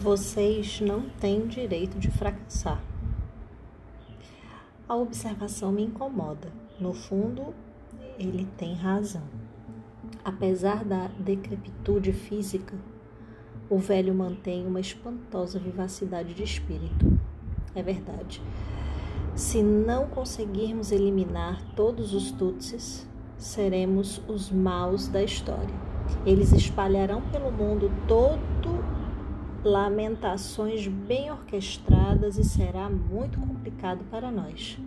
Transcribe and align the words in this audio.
Vocês 0.00 0.78
não 0.82 1.08
têm 1.08 1.46
direito 1.46 1.98
de 1.98 2.10
fracassar. 2.10 2.82
A 4.86 4.94
observação 4.94 5.72
me 5.72 5.82
incomoda. 5.82 6.52
No 6.78 6.92
fundo, 6.92 7.54
ele 8.18 8.46
tem 8.58 8.74
razão. 8.74 9.22
Apesar 10.22 10.84
da 10.84 11.08
decrepitude 11.18 12.12
física, 12.12 12.76
o 13.70 13.78
velho 13.78 14.14
mantém 14.14 14.66
uma 14.66 14.80
espantosa 14.80 15.58
vivacidade 15.58 16.34
de 16.34 16.42
espírito. 16.42 17.18
É 17.74 17.82
verdade. 17.82 18.42
Se 19.34 19.62
não 19.62 20.08
conseguirmos 20.08 20.92
eliminar 20.92 21.62
todos 21.74 22.12
os 22.12 22.30
Tutsis, 22.30 23.08
seremos 23.38 24.20
os 24.28 24.50
maus 24.50 25.08
da 25.08 25.22
história. 25.22 25.74
Eles 26.24 26.52
espalharão 26.52 27.22
pelo 27.22 27.50
mundo 27.50 27.90
todo 28.06 28.55
lamentações 29.66 30.86
bem 30.86 31.28
orquestradas 31.28 32.38
e 32.38 32.44
será 32.44 32.88
muito 32.88 33.40
complicado 33.40 34.04
para 34.12 34.30
nós. 34.30 34.78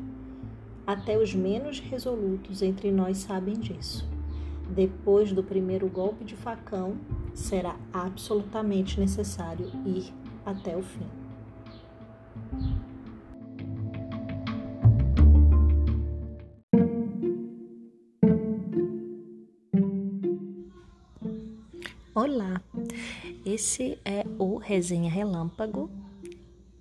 Até 0.88 1.17
os 1.17 1.35
menos 1.35 1.81
resolutos 1.81 2.61
entre 2.61 2.89
nós 2.89 3.17
sabem 3.17 3.55
disso. 3.55 4.07
Depois 4.69 5.33
do 5.33 5.43
primeiro 5.43 5.89
golpe 5.89 6.23
de 6.23 6.33
facão, 6.33 6.95
será 7.33 7.75
absolutamente 7.91 8.97
necessário 8.97 9.69
ir 9.85 10.13
até 10.45 10.77
o 10.77 10.81
fim. 10.81 11.05
Olá, 22.16 22.61
esse 23.53 23.97
é 24.05 24.23
o 24.38 24.58
Resenha 24.58 25.09
Relâmpago. 25.09 25.89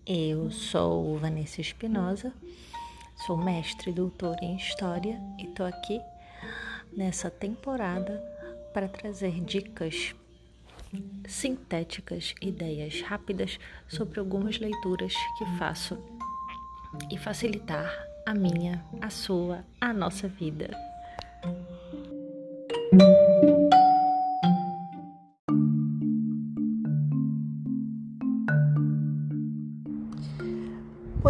Eu 0.06 0.50
sou 0.50 1.16
Vanessa 1.16 1.62
Espinosa, 1.62 2.32
sou 3.26 3.36
mestre 3.38 3.90
e 3.90 3.94
doutora 3.94 4.44
em 4.44 4.56
História 4.56 5.18
e 5.38 5.44
estou 5.44 5.64
aqui 5.64 5.98
nessa 6.94 7.30
temporada 7.30 8.22
para 8.74 8.86
trazer 8.86 9.40
dicas 9.40 10.14
sintéticas, 11.26 12.34
ideias 12.40 13.00
rápidas 13.00 13.58
sobre 13.86 14.20
algumas 14.20 14.58
leituras 14.58 15.14
que 15.38 15.44
faço 15.58 15.98
e 17.10 17.16
facilitar 17.16 17.90
a 18.26 18.34
minha, 18.34 18.84
a 19.00 19.08
sua, 19.08 19.64
a 19.80 19.92
nossa 19.92 20.28
vida. 20.28 20.70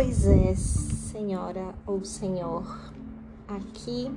Pois 0.00 0.28
é, 0.28 0.54
senhora 0.54 1.74
ou 1.84 2.04
senhor, 2.04 2.92
aqui 3.48 4.08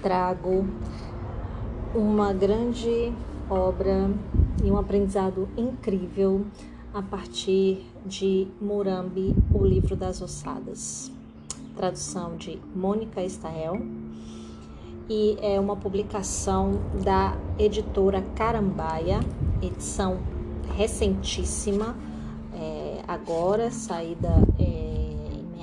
trago 0.00 0.64
uma 1.92 2.32
grande 2.32 3.12
obra 3.50 4.08
e 4.62 4.70
um 4.70 4.78
aprendizado 4.78 5.48
incrível 5.56 6.46
a 6.94 7.02
partir 7.02 7.90
de 8.06 8.46
Murambi, 8.60 9.34
o 9.52 9.64
livro 9.66 9.96
das 9.96 10.22
ossadas. 10.22 11.10
Tradução 11.74 12.36
de 12.36 12.60
Mônica 12.72 13.20
Estael 13.20 13.82
e 15.10 15.36
é 15.42 15.58
uma 15.58 15.74
publicação 15.74 16.80
da 17.02 17.36
editora 17.58 18.22
Carambaia, 18.36 19.18
edição 19.60 20.20
recentíssima 20.76 21.96
é, 22.60 23.02
agora, 23.06 23.70
saída 23.70 24.28
é, 24.58 24.67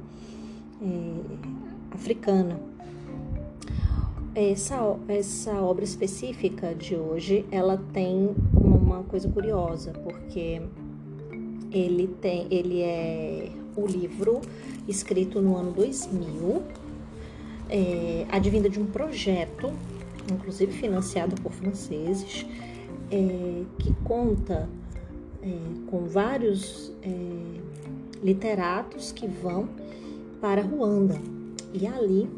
é, 0.81 1.95
africana. 1.95 2.57
Essa, 4.33 4.97
essa 5.09 5.61
obra 5.61 5.83
específica 5.83 6.73
de 6.73 6.95
hoje, 6.95 7.45
ela 7.51 7.77
tem 7.91 8.33
uma 8.53 9.03
coisa 9.03 9.27
curiosa, 9.27 9.91
porque 9.91 10.61
ele 11.69 12.07
tem, 12.21 12.47
ele 12.49 12.81
é 12.81 13.51
o 13.75 13.85
livro 13.85 14.39
escrito 14.87 15.41
no 15.41 15.57
ano 15.57 15.73
2000, 15.73 16.63
é, 17.69 18.25
advinda 18.29 18.69
de 18.69 18.79
um 18.79 18.85
projeto, 18.85 19.69
inclusive 20.31 20.71
financiado 20.71 21.35
por 21.41 21.51
franceses, 21.51 22.45
é, 23.11 23.63
que 23.79 23.93
conta 24.05 24.69
é, 25.43 25.49
com 25.87 26.05
vários 26.05 26.93
é, 27.03 27.09
literatos 28.23 29.11
que 29.11 29.27
vão 29.27 29.67
para 30.39 30.61
Ruanda. 30.61 31.19
E 31.73 31.85
ali 31.85 32.29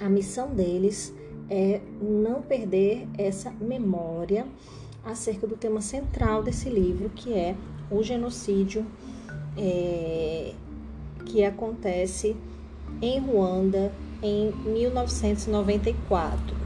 a 0.00 0.08
missão 0.08 0.54
deles 0.54 1.14
é 1.50 1.80
não 2.00 2.42
perder 2.42 3.06
essa 3.16 3.50
memória 3.50 4.46
acerca 5.04 5.46
do 5.46 5.56
tema 5.56 5.80
central 5.80 6.42
desse 6.42 6.68
livro, 6.68 7.10
que 7.10 7.32
é 7.32 7.56
o 7.90 8.02
genocídio 8.02 8.84
é, 9.56 10.52
que 11.24 11.44
acontece 11.44 12.36
em 13.00 13.18
Ruanda 13.18 13.92
em 14.22 14.52
1994. 14.66 16.56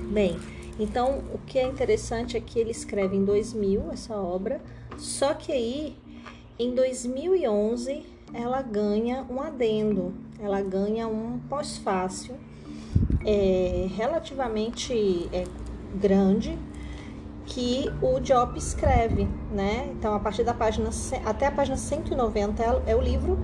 Bem, 0.00 0.38
então 0.78 1.22
o 1.32 1.38
que 1.38 1.58
é 1.58 1.66
interessante 1.66 2.36
é 2.36 2.40
que 2.40 2.58
ele 2.58 2.70
escreve 2.70 3.16
em 3.16 3.24
2000 3.24 3.90
essa 3.92 4.16
obra, 4.16 4.60
só 4.98 5.32
que 5.34 5.50
aí 5.52 5.96
em 6.58 6.74
2011 6.74 8.04
ela 8.32 8.60
ganha 8.62 9.24
um 9.30 9.40
adendo, 9.40 10.12
ela 10.38 10.60
ganha 10.62 11.06
um 11.06 11.38
pós-fácil 11.48 12.34
é, 13.24 13.88
relativamente 13.96 15.28
é, 15.32 15.44
grande 15.94 16.58
que 17.46 17.90
o 18.00 18.18
Diop 18.20 18.56
escreve, 18.58 19.28
né? 19.52 19.90
Então, 19.92 20.14
a 20.14 20.20
partir 20.20 20.44
da 20.44 20.54
página 20.54 20.90
até 21.24 21.46
a 21.46 21.52
página 21.52 21.76
190 21.76 22.62
é, 22.62 22.82
é 22.92 22.96
o 22.96 23.00
livro 23.00 23.38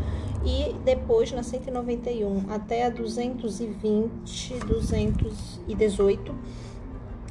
e 0.45 0.75
depois 0.85 1.31
na 1.33 1.43
191 1.43 2.51
até 2.51 2.87
a 2.87 2.91
220, 2.91 4.55
218 4.67 6.35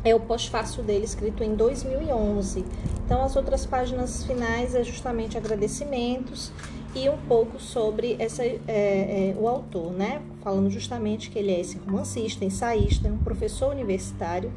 é 0.03 0.15
o 0.15 0.19
pós-fácil 0.19 0.83
dele 0.83 1.05
escrito 1.05 1.43
em 1.43 1.55
2011. 1.55 2.63
Então, 3.05 3.23
as 3.23 3.35
outras 3.35 3.65
páginas 3.65 4.23
finais 4.23 4.75
é 4.75 4.83
justamente 4.83 5.37
agradecimentos 5.37 6.51
e 6.95 7.07
um 7.07 7.17
pouco 7.17 7.59
sobre 7.59 8.15
essa, 8.19 8.43
é, 8.43 8.59
é, 8.67 9.35
o 9.37 9.47
autor, 9.47 9.91
né? 9.91 10.21
Falando 10.41 10.69
justamente 10.69 11.29
que 11.29 11.37
ele 11.37 11.51
é 11.51 11.59
esse 11.59 11.77
romancista, 11.77 12.43
ensaísta, 12.43 13.07
um 13.07 13.17
professor 13.19 13.71
universitário 13.71 14.51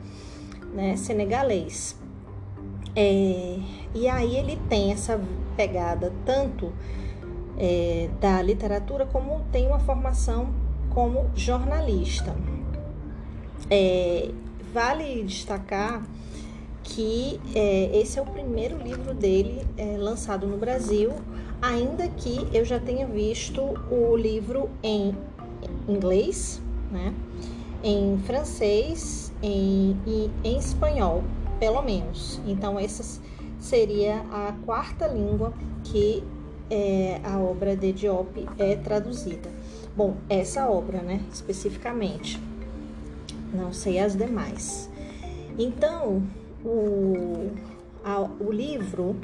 né, 0.72 0.96
senegalês. 0.96 1.96
É, 2.96 3.58
e 3.94 4.08
aí 4.08 4.36
ele 4.36 4.58
tem 4.68 4.92
essa 4.92 5.20
pegada 5.56 6.12
tanto 6.24 6.72
é, 7.58 8.08
da 8.20 8.40
literatura 8.40 9.06
como 9.06 9.44
tem 9.52 9.66
uma 9.66 9.78
formação 9.78 10.54
como 10.90 11.30
jornalista. 11.34 12.34
É, 13.70 14.30
vale 14.72 15.22
destacar 15.24 16.02
que 16.82 17.40
é, 17.54 17.98
esse 17.98 18.18
é 18.18 18.22
o 18.22 18.26
primeiro 18.26 18.76
livro 18.76 19.14
dele 19.14 19.64
lançado 19.98 20.46
no 20.46 20.56
Brasil, 20.56 21.12
ainda 21.62 22.08
que 22.08 22.48
eu 22.52 22.64
já 22.64 22.80
tenha 22.80 23.06
visto 23.06 23.62
o 23.88 24.16
livro 24.16 24.68
em 24.82 25.16
inglês, 25.88 26.60
né? 26.90 27.14
em 27.84 28.18
francês 28.26 29.32
em, 29.42 29.96
e 30.06 30.30
em 30.44 30.58
espanhol, 30.58 31.22
pelo 31.58 31.80
menos. 31.82 32.40
Então, 32.46 32.78
essa 32.78 33.20
seria 33.58 34.16
a 34.32 34.52
quarta 34.64 35.06
língua 35.06 35.52
que 35.84 36.22
é, 36.68 37.20
a 37.22 37.38
obra 37.38 37.76
de 37.76 37.92
Diop 37.92 38.48
é 38.58 38.76
traduzida. 38.76 39.50
Bom, 39.96 40.16
essa 40.28 40.68
obra, 40.68 41.02
né, 41.02 41.20
especificamente. 41.32 42.40
Não 43.52 43.72
sei 43.72 43.98
as 43.98 44.16
demais. 44.16 44.88
Então, 45.58 46.22
o, 46.64 47.50
a, 48.02 48.20
o 48.40 48.50
livro 48.50 49.16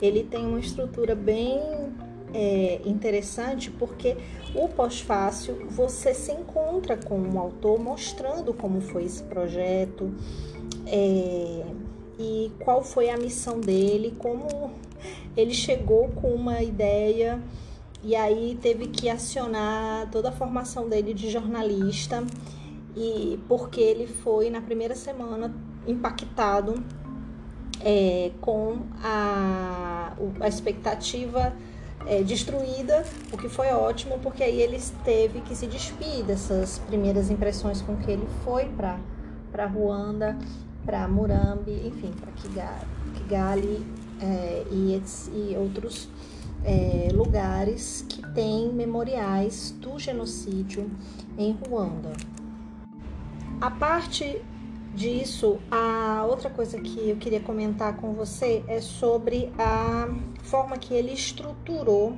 ele 0.00 0.24
tem 0.24 0.46
uma 0.46 0.58
estrutura 0.58 1.14
bem 1.14 1.60
é, 2.32 2.80
interessante 2.84 3.70
porque 3.70 4.16
o 4.54 4.68
pós-fácil 4.68 5.66
você 5.68 6.14
se 6.14 6.32
encontra 6.32 6.96
com 6.96 7.18
o 7.20 7.38
autor 7.38 7.78
mostrando 7.78 8.54
como 8.54 8.80
foi 8.80 9.04
esse 9.04 9.22
projeto 9.24 10.12
é, 10.86 11.64
e 12.18 12.52
qual 12.60 12.82
foi 12.82 13.10
a 13.10 13.16
missão 13.16 13.60
dele, 13.60 14.14
como 14.18 14.70
ele 15.36 15.54
chegou 15.54 16.08
com 16.08 16.28
uma 16.34 16.62
ideia 16.62 17.40
e 18.02 18.14
aí 18.16 18.58
teve 18.60 18.86
que 18.88 19.08
acionar 19.08 20.10
toda 20.10 20.30
a 20.30 20.32
formação 20.32 20.88
dele 20.88 21.12
de 21.12 21.30
jornalista 21.30 22.24
e 22.96 23.38
porque 23.48 23.80
ele 23.80 24.06
foi 24.06 24.50
na 24.50 24.60
primeira 24.60 24.94
semana 24.94 25.54
impactado 25.86 26.82
é, 27.82 28.30
com 28.40 28.78
a, 29.02 30.12
a 30.40 30.48
expectativa 30.48 31.52
é, 32.06 32.22
destruída, 32.22 33.04
o 33.32 33.36
que 33.36 33.48
foi 33.48 33.68
ótimo, 33.68 34.18
porque 34.18 34.42
aí 34.42 34.60
ele 34.60 34.78
teve 35.04 35.40
que 35.40 35.54
se 35.54 35.66
despir 35.66 36.24
dessas 36.24 36.78
primeiras 36.78 37.30
impressões 37.30 37.82
com 37.82 37.96
que 37.96 38.10
ele 38.10 38.26
foi 38.44 38.66
para 38.66 39.66
Ruanda, 39.66 40.38
para 40.84 41.06
Murambi, 41.06 41.86
enfim, 41.86 42.12
para 42.18 42.32
Kigali, 42.32 42.86
Kigali 43.14 43.86
é, 44.20 44.64
e, 44.70 45.02
e, 45.32 45.56
outros 45.56 46.08
é, 46.64 47.08
lugares 47.12 48.04
que 48.08 48.26
têm 48.32 48.72
memoriais 48.72 49.74
do 49.78 49.98
genocídio 49.98 50.90
em 51.36 51.52
Ruanda. 51.52 52.12
A 53.60 53.70
parte 53.70 54.40
disso, 54.94 55.58
a 55.70 56.26
outra 56.28 56.50
coisa 56.50 56.80
que 56.80 57.08
eu 57.08 57.16
queria 57.16 57.40
comentar 57.40 57.96
com 57.96 58.12
você 58.12 58.64
é 58.66 58.80
sobre 58.80 59.52
a 59.58 60.08
forma 60.42 60.76
que 60.76 60.94
ele 60.94 61.12
estruturou 61.12 62.16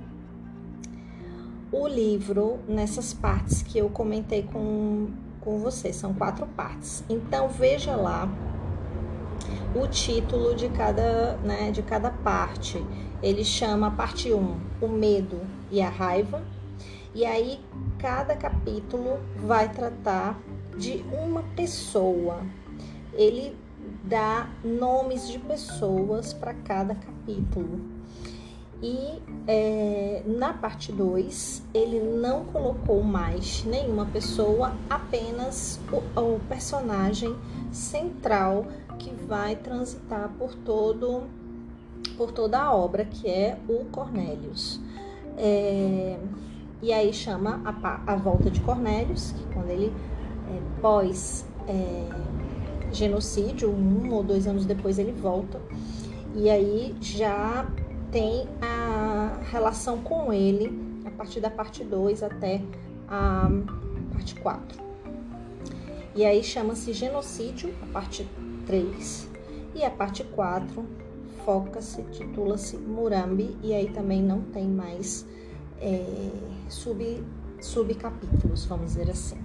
o 1.71 1.87
livro 1.87 2.59
nessas 2.69 3.15
partes 3.15 3.63
que 3.63 3.79
eu 3.79 3.89
comentei 3.89 4.43
com, 4.43 5.09
com 5.41 5.59
você. 5.59 5.93
São 5.93 6.13
quatro 6.13 6.47
partes. 6.47 7.03
Então 7.09 7.49
veja 7.49 7.97
lá 7.97 8.29
o 9.75 9.87
título 9.87 10.55
de 10.55 10.69
cada, 10.69 11.37
né, 11.39 11.71
de 11.71 11.83
cada 11.83 12.11
parte. 12.11 12.85
Ele 13.23 13.45
chama 13.45 13.91
parte 13.91 14.33
1, 14.33 14.57
o 14.81 14.89
medo 14.89 15.41
e 15.71 15.81
a 15.81 15.89
raiva. 15.89 16.43
E 17.15 17.25
aí 17.25 17.61
cada 17.99 18.35
capítulo 18.37 19.21
vai 19.37 19.71
tratar 19.71 20.39
de 20.77 21.05
uma 21.13 21.43
pessoa, 21.55 22.41
ele 23.15 23.57
dá 24.05 24.49
nomes 24.65 25.29
de 25.29 25.39
pessoas 25.39 26.33
para 26.33 26.55
cada 26.55 26.95
capítulo. 26.95 27.81
E 28.83 29.23
é, 29.47 30.23
na 30.27 30.53
parte 30.53 30.91
2, 30.91 31.63
ele 31.73 32.01
não 32.01 32.45
colocou 32.47 33.01
mais 33.03 33.65
nenhuma 33.65 34.07
pessoa, 34.07 34.75
apenas 34.91 35.79
o, 35.93 36.21
o, 36.21 36.41
personagem 36.49 37.37
central 37.71 38.67
que 38.99 39.11
vai 39.11 39.55
transitar 39.55 40.31
por 40.37 40.55
todo 40.55 41.23
por 42.17 42.33
toda 42.33 42.61
a 42.61 42.75
obra, 42.75 43.05
que 43.05 43.29
é 43.29 43.57
o 43.69 43.85
Cornélios. 43.87 44.81
É, 45.39 46.19
e 46.83 46.93
aí 46.93 47.13
chama 47.13 47.63
a, 47.65 48.13
a 48.13 48.17
volta 48.17 48.51
de 48.51 48.61
Cornélios, 48.61 49.31
que 49.33 49.55
quando 49.55 49.71
ele 49.71 49.93
é, 50.51 50.81
pós 50.81 51.47
é, 51.69 52.09
genocídio, 52.93 53.71
um 53.71 54.13
ou 54.13 54.23
dois 54.23 54.47
anos 54.47 54.65
depois 54.65 54.99
ele 54.99 55.13
volta. 55.13 55.61
E 56.35 56.49
aí 56.49 56.95
já 57.01 57.67
tem 58.11 58.47
a 58.61 59.41
relação 59.51 59.99
com 59.99 60.33
ele 60.33 61.01
a 61.05 61.11
partir 61.11 61.41
da 61.41 61.51
parte 61.51 61.83
2 61.83 62.23
até 62.23 62.63
a 63.09 63.51
parte 64.13 64.35
4. 64.37 64.83
E 66.15 66.25
aí 66.25 66.43
chama-se 66.45 66.93
genocídio, 66.93 67.75
a 67.83 67.87
parte 67.87 68.29
3. 68.67 69.29
E 69.75 69.85
a 69.85 69.91
parte 69.91 70.23
4 70.25 70.85
foca-se, 71.45 72.03
titula-se 72.05 72.77
Murambi, 72.77 73.57
e 73.63 73.75
aí 73.75 73.91
também 73.91 74.23
não 74.23 74.43
tem 74.43 74.69
mais 74.69 75.27
é, 75.81 76.31
sub, 76.69 77.25
subcapítulos, 77.61 78.65
vamos 78.67 78.93
dizer 78.93 79.11
assim. 79.11 79.42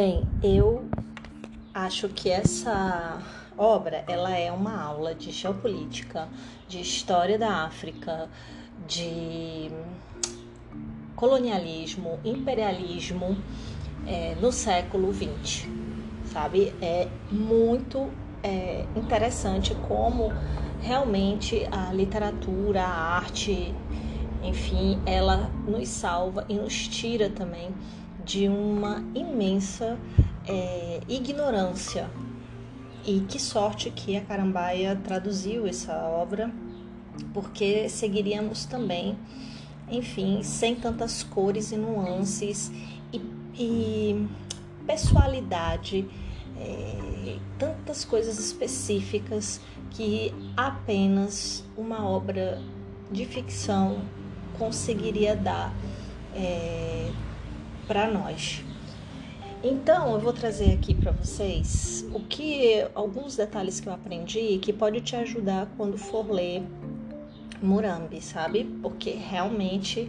Bem, 0.00 0.24
eu 0.44 0.84
acho 1.74 2.08
que 2.08 2.30
essa 2.30 3.20
obra 3.58 4.04
ela 4.06 4.30
é 4.30 4.52
uma 4.52 4.80
aula 4.80 5.12
de 5.12 5.32
geopolítica, 5.32 6.28
de 6.68 6.80
história 6.80 7.36
da 7.36 7.64
África, 7.64 8.30
de 8.86 9.68
colonialismo, 11.16 12.20
imperialismo 12.24 13.36
é, 14.06 14.36
no 14.40 14.52
século 14.52 15.12
XX, 15.12 15.66
sabe? 16.32 16.72
É 16.80 17.08
muito 17.28 18.08
é, 18.44 18.84
interessante 18.94 19.74
como 19.88 20.32
realmente 20.80 21.66
a 21.72 21.92
literatura, 21.92 22.84
a 22.84 23.16
arte, 23.16 23.74
enfim, 24.44 25.02
ela 25.04 25.50
nos 25.66 25.88
salva 25.88 26.46
e 26.48 26.54
nos 26.54 26.86
tira 26.86 27.28
também 27.28 27.74
de 28.28 28.46
uma 28.46 29.02
imensa 29.14 29.98
é, 30.46 31.00
ignorância. 31.08 32.10
E 33.06 33.20
que 33.20 33.40
sorte 33.40 33.90
que 33.90 34.18
a 34.18 34.20
Carambaia 34.20 34.94
traduziu 34.94 35.66
essa 35.66 35.94
obra, 36.04 36.52
porque 37.32 37.88
seguiríamos 37.88 38.66
também, 38.66 39.16
enfim, 39.90 40.42
sem 40.42 40.74
tantas 40.76 41.22
cores 41.22 41.72
e 41.72 41.76
nuances 41.76 42.70
e, 43.10 43.18
e 43.58 44.28
pessoalidade, 44.86 46.06
é, 46.60 47.38
tantas 47.58 48.04
coisas 48.04 48.38
específicas 48.38 49.58
que 49.90 50.34
apenas 50.54 51.64
uma 51.78 52.06
obra 52.06 52.60
de 53.10 53.24
ficção 53.24 54.02
conseguiria 54.58 55.34
dar. 55.34 55.72
É, 56.34 57.10
para 57.88 58.08
nós. 58.08 58.62
Então, 59.64 60.12
eu 60.12 60.20
vou 60.20 60.32
trazer 60.32 60.72
aqui 60.72 60.94
para 60.94 61.10
vocês 61.10 62.06
o 62.12 62.20
que 62.20 62.86
alguns 62.94 63.34
detalhes 63.34 63.80
que 63.80 63.88
eu 63.88 63.92
aprendi 63.92 64.58
que 64.58 64.72
pode 64.72 65.00
te 65.00 65.16
ajudar 65.16 65.66
quando 65.76 65.98
for 65.98 66.30
ler 66.30 66.62
Murambi, 67.60 68.20
sabe? 68.20 68.64
Porque 68.80 69.10
realmente 69.10 70.08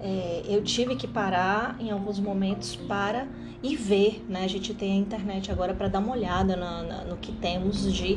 é, 0.00 0.42
eu 0.46 0.62
tive 0.62 0.94
que 0.94 1.08
parar 1.08 1.76
em 1.80 1.90
alguns 1.90 2.20
momentos 2.20 2.76
para 2.76 3.26
ir 3.62 3.74
ver, 3.74 4.24
né? 4.28 4.44
A 4.44 4.48
gente 4.48 4.72
tem 4.74 4.92
a 4.92 4.96
internet 4.96 5.50
agora 5.50 5.74
para 5.74 5.88
dar 5.88 5.98
uma 5.98 6.12
olhada 6.12 6.54
no 7.08 7.16
que 7.16 7.32
temos 7.32 7.92
de 7.92 8.16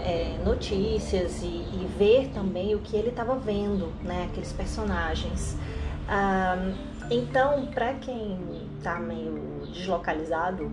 é, 0.00 0.38
notícias 0.44 1.42
e, 1.42 1.46
e, 1.46 1.88
ver 1.98 2.28
também 2.28 2.74
o 2.74 2.78
que 2.78 2.96
ele 2.96 3.08
estava 3.08 3.36
vendo, 3.36 3.92
né? 4.02 4.28
Aqueles 4.30 4.52
personagens. 4.52 5.56
Ah, 6.08 6.72
então, 7.16 7.66
para 7.66 7.94
quem 7.94 8.38
está 8.78 8.98
meio 8.98 9.66
deslocalizado 9.72 10.70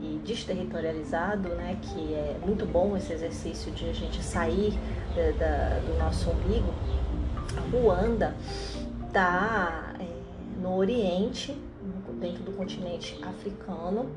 e 0.00 0.20
desterritorializado, 0.24 1.48
né, 1.50 1.78
que 1.80 2.14
é 2.14 2.38
muito 2.44 2.66
bom 2.66 2.96
esse 2.96 3.12
exercício 3.12 3.70
de 3.72 3.88
a 3.88 3.92
gente 3.92 4.22
sair 4.22 4.72
da, 5.14 5.30
da, 5.38 5.78
do 5.80 5.98
nosso 5.98 6.30
umbigo, 6.30 6.72
Ruanda 7.70 8.34
está 9.06 9.94
é, 10.00 10.06
no 10.60 10.76
Oriente, 10.76 11.56
dentro 12.20 12.42
do 12.42 12.52
continente 12.52 13.18
africano, 13.24 14.10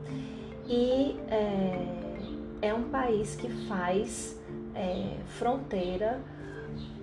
e 0.68 1.18
é, 1.30 2.68
é 2.70 2.74
um 2.74 2.90
país 2.90 3.36
que 3.36 3.50
faz 3.68 4.40
é, 4.74 5.18
fronteira 5.26 6.20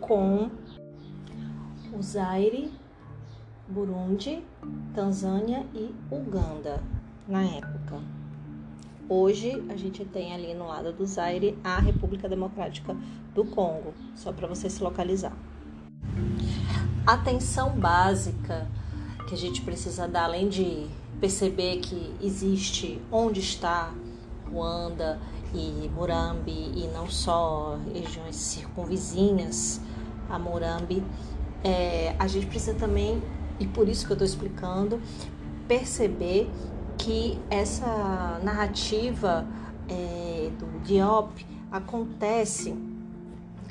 com 0.00 0.50
o 1.92 2.02
Zaire 2.02 2.72
Burundi, 3.68 4.44
Tanzânia 4.94 5.64
e 5.74 5.94
Uganda 6.10 6.82
na 7.26 7.42
época. 7.42 8.00
Hoje 9.08 9.62
a 9.68 9.76
gente 9.76 10.04
tem 10.04 10.32
ali 10.32 10.54
no 10.54 10.66
lado 10.66 10.92
do 10.92 11.04
Zaire 11.06 11.58
a 11.62 11.78
República 11.78 12.28
Democrática 12.28 12.96
do 13.34 13.44
Congo, 13.44 13.94
só 14.14 14.32
para 14.32 14.46
você 14.46 14.68
se 14.68 14.82
localizar. 14.82 15.36
Atenção 17.06 17.70
básica 17.78 18.66
que 19.28 19.34
a 19.34 19.38
gente 19.38 19.62
precisa 19.62 20.06
dar, 20.06 20.24
além 20.24 20.48
de 20.48 20.86
perceber 21.20 21.78
que 21.78 22.14
existe 22.20 23.00
onde 23.10 23.40
está 23.40 23.92
Ruanda 24.50 25.20
e 25.54 25.88
Murambi 25.94 26.72
e 26.74 26.88
não 26.92 27.08
só 27.08 27.78
regiões 27.92 28.36
circunvizinhas 28.36 29.80
a 30.28 30.38
Murambi, 30.38 31.02
é, 31.64 32.14
a 32.18 32.26
gente 32.26 32.46
precisa 32.46 32.74
também, 32.74 33.22
e 33.62 33.66
por 33.68 33.88
isso 33.88 34.04
que 34.04 34.12
eu 34.12 34.14
estou 34.14 34.26
explicando, 34.26 35.00
perceber 35.68 36.50
que 36.98 37.38
essa 37.48 38.40
narrativa 38.42 39.46
é, 39.88 40.50
do 40.58 40.80
Diop 40.80 41.46
acontece 41.70 42.74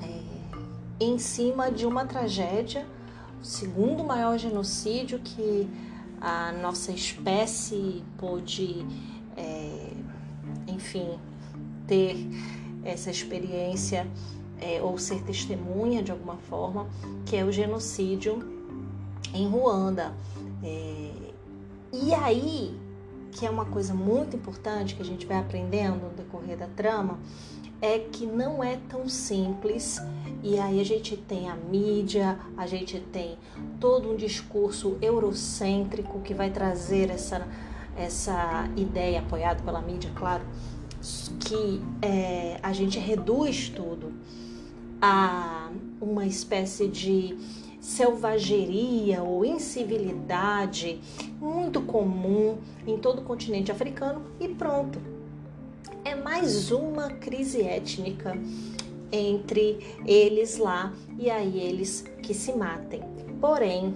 é, 0.02 1.04
em 1.04 1.20
cima 1.20 1.70
de 1.70 1.86
uma 1.86 2.06
tragédia, 2.06 2.88
o 3.42 3.46
segundo 3.46 4.02
maior 4.02 4.38
genocídio 4.38 5.20
que 5.20 5.68
a 6.22 6.54
nossa 6.54 6.94
espécie 6.94 8.02
pôde, 8.18 8.86
é, 9.36 9.92
enfim, 10.68 11.20
ter 11.86 12.16
essa 12.86 13.12
experiência 13.12 14.08
é, 14.62 14.82
ou 14.82 14.98
ser 14.98 15.22
testemunha 15.24 16.02
de 16.02 16.12
alguma 16.12 16.38
forma, 16.38 16.88
que 17.26 17.36
é 17.36 17.44
o 17.44 17.52
genocídio 17.52 18.61
em 19.34 19.48
Ruanda. 19.48 20.14
É, 20.64 21.12
e 21.94 22.14
aí, 22.14 22.78
que 23.32 23.46
é 23.46 23.50
uma 23.50 23.66
coisa 23.66 23.94
muito 23.94 24.36
importante 24.36 24.96
que 24.96 25.02
a 25.02 25.06
gente 25.06 25.26
vai 25.26 25.38
aprendendo 25.38 25.98
no 25.98 26.10
decorrer 26.10 26.58
da 26.58 26.68
trama, 26.68 27.20
é 27.82 27.98
que 27.98 28.26
não 28.26 28.64
é 28.64 28.78
tão 28.88 29.10
simples. 29.10 30.00
E 30.44 30.60
aí 30.60 30.80
a 30.80 30.86
gente 30.86 31.18
tem 31.18 31.50
a 31.50 31.56
mídia, 31.56 32.38
a 32.56 32.68
gente 32.68 33.00
tem 33.00 33.38
todo 33.80 34.12
um 34.12 34.16
discurso 34.16 34.98
eurocêntrico 35.02 36.20
que 36.22 36.34
vai 36.34 36.50
trazer 36.50 37.10
essa, 37.10 37.48
essa 37.96 38.70
ideia, 38.78 39.20
apoiado 39.20 39.64
pela 39.64 39.82
mídia, 39.82 40.12
claro, 40.16 40.44
que 41.40 41.82
é, 42.02 42.60
a 42.62 42.72
gente 42.72 43.00
reduz 43.00 43.70
tudo 43.70 44.14
a 45.02 45.72
uma 46.00 46.26
espécie 46.26 46.88
de 46.88 47.36
selvageria 47.82 49.24
ou 49.24 49.44
incivilidade 49.44 51.02
muito 51.40 51.82
comum 51.82 52.60
em 52.86 52.98
todo 52.98 53.20
o 53.20 53.24
continente 53.24 53.72
africano 53.72 54.22
e 54.40 54.48
pronto. 54.48 55.00
É 56.06 56.16
mais 56.16 56.72
uma 56.72 57.10
crise 57.10 57.64
étnica 57.64 58.38
entre 59.12 59.80
eles 60.06 60.58
lá 60.58 60.94
e 61.18 61.30
aí 61.30 61.60
eles 61.60 62.06
que 62.22 62.34
se 62.34 62.54
matem. 62.54 63.02
Porém, 63.42 63.96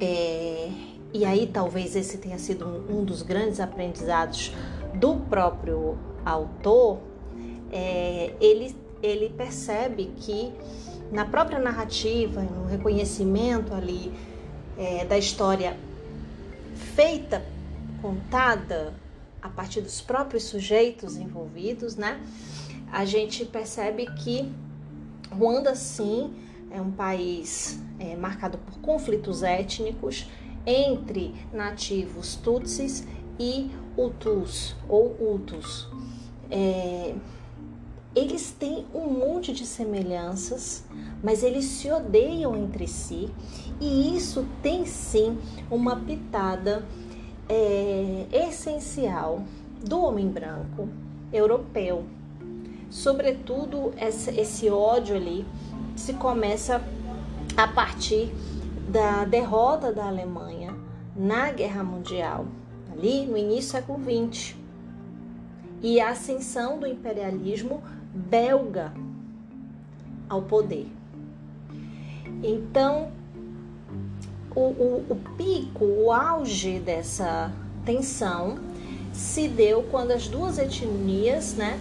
é, 0.00 0.70
e 1.12 1.24
aí 1.24 1.48
talvez 1.48 1.96
esse 1.96 2.18
tenha 2.18 2.38
sido 2.38 2.64
um, 2.64 3.00
um 3.00 3.04
dos 3.04 3.22
grandes 3.22 3.58
aprendizados 3.58 4.52
do 4.94 5.16
próprio 5.16 5.98
autor, 6.24 6.98
é, 7.72 8.34
ele, 8.40 8.74
ele 9.02 9.30
percebe 9.30 10.12
que 10.16 10.52
na 11.10 11.24
própria 11.24 11.58
narrativa, 11.58 12.42
no 12.42 12.66
reconhecimento 12.66 13.72
ali 13.72 14.12
é, 14.76 15.04
da 15.04 15.16
história 15.16 15.76
feita, 16.94 17.44
contada 18.02 18.94
a 19.40 19.48
partir 19.48 19.80
dos 19.80 20.00
próprios 20.00 20.44
sujeitos 20.44 21.16
envolvidos, 21.16 21.96
né? 21.96 22.20
A 22.92 23.04
gente 23.04 23.44
percebe 23.44 24.06
que 24.06 24.52
Ruanda, 25.30 25.74
sim, 25.74 26.34
é 26.70 26.80
um 26.80 26.90
país 26.90 27.80
é, 27.98 28.16
marcado 28.16 28.58
por 28.58 28.78
conflitos 28.80 29.42
étnicos 29.42 30.26
entre 30.64 31.34
nativos 31.52 32.36
tutsis 32.36 33.06
e 33.38 33.70
hutus 33.96 34.74
ou 34.88 35.16
hutus. 35.20 35.88
É, 36.50 37.14
eles 38.16 38.50
têm 38.50 38.86
um 38.94 39.10
monte 39.10 39.52
de 39.52 39.66
semelhanças, 39.66 40.82
mas 41.22 41.42
eles 41.42 41.66
se 41.66 41.92
odeiam 41.92 42.56
entre 42.56 42.88
si, 42.88 43.28
e 43.78 44.16
isso 44.16 44.46
tem 44.62 44.86
sim 44.86 45.36
uma 45.70 45.96
pitada 45.96 46.82
é, 47.46 48.26
essencial 48.32 49.42
do 49.84 50.00
homem 50.00 50.28
branco 50.28 50.88
europeu. 51.30 52.06
Sobretudo, 52.88 53.92
esse, 53.98 54.70
ódio 54.70 55.14
ali 55.14 55.44
se 55.94 56.14
começa 56.14 56.82
a 57.54 57.68
partir 57.68 58.32
da 58.88 59.26
derrota 59.26 59.92
da 59.92 60.06
Alemanha 60.06 60.74
na 61.14 61.50
Guerra 61.50 61.84
Mundial, 61.84 62.46
ali 62.90 63.26
no 63.26 63.36
início 63.36 63.72
do 63.72 63.72
século 63.72 63.98
XX, 64.30 64.56
e 65.82 66.00
a 66.00 66.10
ascensão 66.10 66.78
do 66.78 66.86
imperialismo 66.86 67.82
belga 68.16 68.92
ao 70.28 70.42
poder. 70.42 70.88
Então, 72.42 73.12
o, 74.54 74.60
o, 74.60 75.06
o 75.10 75.16
pico, 75.36 75.84
o 75.84 76.12
auge 76.12 76.78
dessa 76.80 77.52
tensão 77.84 78.58
se 79.12 79.48
deu 79.48 79.82
quando 79.84 80.10
as 80.12 80.28
duas 80.28 80.58
etnias 80.58 81.54
né, 81.54 81.80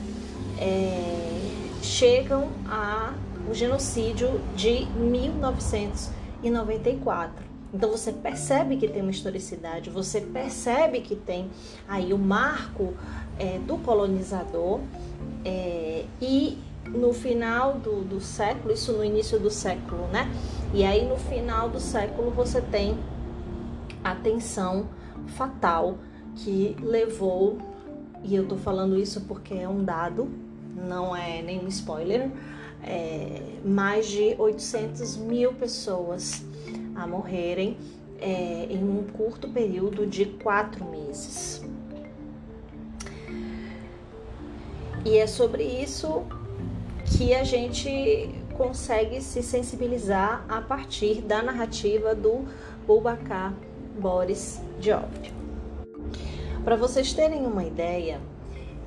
é, 0.59 1.41
chegam 1.81 2.49
ao 2.69 3.13
genocídio 3.53 4.41
de 4.55 4.85
1994. 4.97 7.45
Então 7.73 7.89
você 7.91 8.13
percebe 8.13 8.77
que 8.77 8.87
tem 8.87 9.01
uma 9.01 9.11
historicidade, 9.11 9.89
você 9.89 10.21
percebe 10.21 11.01
que 11.01 11.13
tem 11.15 11.49
aí 11.87 12.13
o 12.13 12.17
marco 12.17 12.93
é, 13.37 13.59
do 13.59 13.77
colonizador 13.77 14.79
é, 15.45 16.03
e 16.19 16.57
no 16.87 17.13
final 17.13 17.73
do, 17.75 18.03
do 18.03 18.19
século, 18.19 18.73
isso 18.73 18.91
no 18.93 19.03
início 19.03 19.39
do 19.39 19.49
século, 19.49 20.07
né? 20.07 20.29
E 20.73 20.83
aí 20.83 21.07
no 21.07 21.15
final 21.15 21.69
do 21.69 21.79
século 21.79 22.31
você 22.31 22.59
tem 22.61 22.97
a 24.03 24.15
tensão 24.15 24.87
fatal 25.37 25.97
que 26.35 26.75
levou, 26.81 27.57
e 28.23 28.35
eu 28.35 28.47
tô 28.47 28.57
falando 28.57 28.97
isso 28.97 29.21
porque 29.21 29.53
é 29.53 29.69
um 29.69 29.83
dado, 29.83 30.29
não 30.75 31.15
é 31.15 31.41
nenhum 31.41 31.67
spoiler, 31.67 32.29
é, 32.83 33.41
mais 33.63 34.07
de 34.07 34.35
800 34.37 35.17
mil 35.17 35.53
pessoas 35.53 36.43
a 36.95 37.07
morrerem 37.07 37.77
é, 38.19 38.67
em 38.69 38.83
um 38.83 39.03
curto 39.03 39.49
período 39.49 40.05
de 40.05 40.25
quatro 40.25 40.85
meses. 40.85 41.63
E 45.05 45.19
é 45.19 45.27
sobre 45.27 45.63
isso 45.63 46.23
que 47.15 47.31
a 47.35 47.43
gente 47.43 48.27
consegue 48.57 49.21
se 49.21 49.43
sensibilizar 49.43 50.43
a 50.49 50.59
partir 50.61 51.21
da 51.21 51.43
narrativa 51.43 52.15
do 52.15 52.43
Boubacar 52.87 53.53
Boris 53.99 54.59
Diop. 54.79 55.31
Para 56.63 56.75
vocês 56.75 57.13
terem 57.13 57.45
uma 57.45 57.63
ideia, 57.63 58.19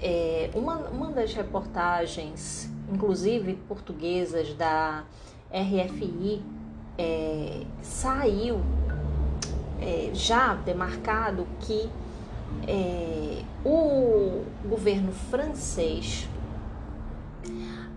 é, 0.02 0.50
uma, 0.54 0.78
uma 0.88 1.12
das 1.12 1.32
reportagens, 1.34 2.68
inclusive 2.92 3.54
portuguesas, 3.68 4.52
da 4.54 5.04
RFI, 5.52 6.42
é, 6.98 7.62
saiu 7.80 8.60
é, 9.80 10.10
já 10.12 10.54
demarcado 10.54 11.46
que 11.60 11.88
é, 12.66 13.42
o 13.64 14.44
governo 14.68 15.12
francês 15.12 16.28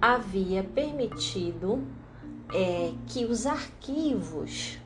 havia 0.01 0.63
permitido 0.63 1.83
é, 2.53 2.93
que 3.07 3.25
os 3.25 3.45
arquivos 3.45 4.77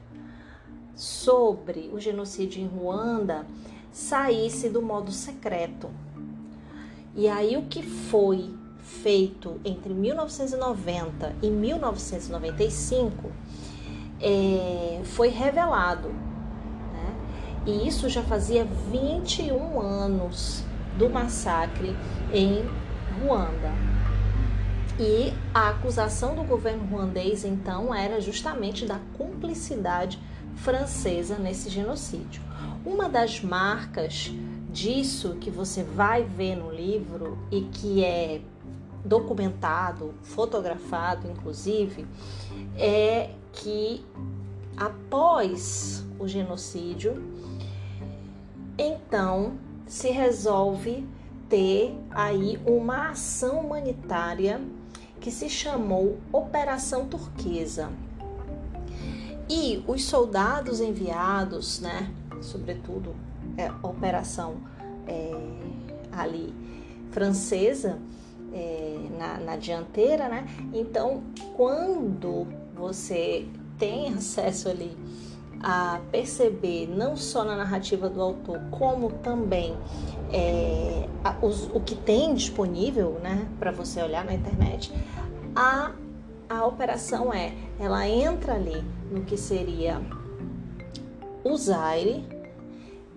sobre 0.96 1.90
o 1.94 2.00
genocídio 2.00 2.62
em 2.62 2.68
Ruanda 2.68 3.46
saísse 3.92 4.70
do 4.70 4.82
modo 4.82 5.12
secreto. 5.12 5.90
E 7.16 7.28
aí 7.28 7.56
o 7.56 7.64
que 7.64 7.82
foi 7.82 8.54
feito 8.80 9.60
entre 9.64 9.94
1990 9.94 11.36
e 11.42 11.50
1995 11.50 13.32
é, 14.22 15.02
foi 15.06 15.30
revelado 15.30 16.14
e 17.66 17.88
isso 17.88 18.08
já 18.10 18.22
fazia 18.22 18.66
21 18.92 19.80
anos 19.82 20.64
do 20.98 21.10
massacre 21.10 21.96
em 22.34 22.64
Ruanda. 23.20 23.74
E 25.00 25.34
a 25.54 25.70
acusação 25.70 26.36
do 26.36 26.44
governo 26.44 26.86
ruandês 26.86 27.44
então 27.44 27.94
era 27.94 28.22
justamente 28.22 28.86
da 28.86 29.00
cumplicidade 29.18 30.20
francesa 30.56 31.38
nesse 31.38 31.70
genocídio. 31.70 32.42
Uma 32.86 33.10
das 33.10 33.42
marcas 33.42 34.32
disso 34.72 35.36
que 35.42 35.50
você 35.50 35.84
vai 35.84 36.24
ver 36.24 36.56
no 36.56 36.72
livro 36.72 37.38
e 37.52 37.62
que 37.62 38.04
é 38.04 38.42
documentado, 39.04 40.14
fotografado, 40.22 41.30
inclusive, 41.30 42.06
é 42.78 43.32
que 43.54 44.04
após 44.76 46.04
o 46.20 46.28
genocídio, 46.28 47.22
então 48.78 49.54
se 49.88 50.10
resolve 50.10 51.08
ter 51.50 51.96
aí 52.12 52.60
uma 52.66 53.10
ação 53.10 53.60
humanitária 53.60 54.60
que 55.20 55.32
se 55.32 55.50
chamou 55.50 56.18
Operação 56.32 57.08
Turquesa. 57.08 57.90
E 59.50 59.84
os 59.88 60.04
soldados 60.06 60.82
enviados, 60.82 61.80
né, 61.80 62.12
sobretudo 62.42 63.16
é, 63.58 63.72
operação 63.84 64.56
é, 65.08 65.32
ali 66.12 66.54
francesa 67.12 68.00
é, 68.54 68.98
na, 69.18 69.38
na 69.38 69.56
dianteira, 69.56 70.28
né? 70.28 70.48
Então, 70.74 71.24
quando 71.56 72.48
você 72.76 73.48
tem 73.78 74.14
acesso 74.14 74.70
ali 74.70 74.98
a 75.68 76.00
perceber, 76.12 76.88
não 76.88 77.18
só 77.18 77.44
na 77.44 77.56
narrativa 77.56 78.08
do 78.08 78.22
autor, 78.22 78.62
como 78.70 79.10
também 79.24 79.76
é, 80.32 81.10
a, 81.24 81.44
os, 81.44 81.68
o 81.74 81.80
que 81.80 81.96
tem 81.96 82.36
disponível 82.36 83.20
né, 83.24 83.48
para 83.58 83.72
você 83.72 84.00
olhar 84.04 84.24
na 84.24 84.36
internet, 84.36 84.94
a, 85.56 85.92
a 86.48 86.68
operação 86.68 87.34
é, 87.34 87.52
ela 87.80 88.08
entra 88.08 88.54
ali 88.54 88.84
no 89.12 89.22
que 89.22 89.36
seria 89.36 90.00
o 91.44 91.58
Zaire 91.58 92.24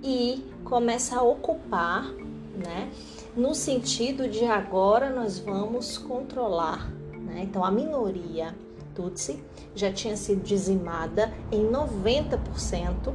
e 0.02 0.43
começa 0.64 1.19
a 1.19 1.23
ocupar, 1.23 2.05
né, 2.05 2.90
no 3.37 3.55
sentido 3.55 4.26
de 4.26 4.47
agora 4.47 5.11
nós 5.11 5.38
vamos 5.38 5.99
controlar. 5.99 6.90
Né? 7.12 7.43
Então, 7.43 7.62
a 7.62 7.71
minoria 7.71 8.55
Tutsi 8.99 9.38
já 9.76 9.93
tinha 9.93 10.17
sido 10.17 10.43
dizimada 10.43 11.33
em 11.52 11.71
90%, 11.71 13.14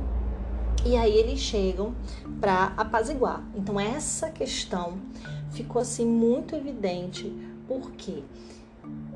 e 0.86 0.96
aí 0.96 1.14
eles 1.14 1.40
chegam 1.40 1.94
para 2.40 2.74
apaziguar. 2.78 3.44
Então 3.54 3.78
essa 3.78 4.30
questão 4.30 4.98
ficou 5.52 5.82
assim 5.82 6.06
muito 6.06 6.56
evidente 6.56 7.32
porque 7.68 8.24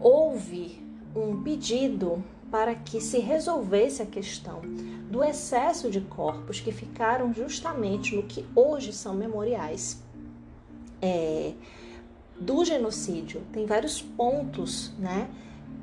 houve 0.01 0.85
um 1.15 1.41
pedido 1.41 2.21
para 2.51 2.75
que 2.75 2.99
se 2.99 3.19
resolvesse 3.19 4.01
a 4.01 4.05
questão 4.05 4.61
do 5.09 5.23
excesso 5.23 5.89
de 5.89 6.01
corpos 6.01 6.59
que 6.59 6.71
ficaram 6.71 7.33
justamente 7.33 8.15
no 8.15 8.23
que 8.23 8.45
hoje 8.53 8.91
são 8.91 9.13
memoriais 9.13 10.01
é, 11.01 11.53
do 12.39 12.63
genocídio. 12.63 13.41
Tem 13.51 13.65
vários 13.65 14.01
pontos, 14.01 14.91
né? 14.97 15.29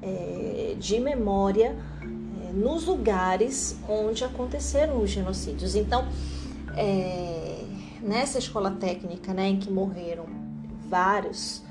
É, 0.04 0.76
de 0.78 1.00
memória 1.00 1.74
é, 2.02 2.52
nos 2.52 2.84
lugares 2.84 3.76
onde 3.88 4.22
aconteceram 4.22 5.02
os 5.02 5.10
genocídios. 5.10 5.74
Então, 5.74 6.06
é, 6.76 7.64
nessa 8.02 8.38
escola 8.38 8.70
técnica, 8.70 9.32
né, 9.32 9.48
em 9.48 9.58
que 9.58 9.70
morreram 9.70 10.26
vários 10.88 11.62